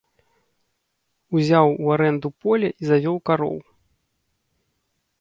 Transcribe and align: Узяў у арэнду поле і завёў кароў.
Узяў 1.35 1.67
у 1.83 1.93
арэнду 1.97 2.29
поле 2.47 2.69
і 2.79 2.83
завёў 2.93 3.17
кароў. 3.31 3.57